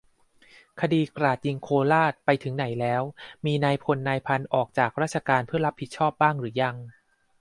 [0.81, 3.01] คดี"กราดยิงโคราช"ไปถึงไหนแล้ว?
[3.45, 6.75] มีนายพลนายพันออกจากราชการเพื่อรับผิดชอบบ้างหรือยัง?